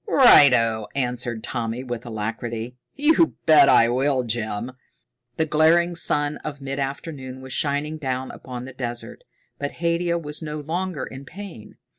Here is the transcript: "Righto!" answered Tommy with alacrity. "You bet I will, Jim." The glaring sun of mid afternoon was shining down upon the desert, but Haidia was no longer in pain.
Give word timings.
"Righto!" 0.07 0.87
answered 0.95 1.43
Tommy 1.43 1.83
with 1.83 2.07
alacrity. 2.07 2.75
"You 2.95 3.35
bet 3.45 3.69
I 3.69 3.87
will, 3.87 4.23
Jim." 4.23 4.71
The 5.37 5.45
glaring 5.45 5.93
sun 5.93 6.37
of 6.37 6.59
mid 6.59 6.79
afternoon 6.79 7.39
was 7.39 7.53
shining 7.53 7.99
down 7.99 8.31
upon 8.31 8.65
the 8.65 8.73
desert, 8.73 9.23
but 9.59 9.73
Haidia 9.73 10.17
was 10.17 10.41
no 10.41 10.59
longer 10.59 11.05
in 11.05 11.23
pain. 11.23 11.75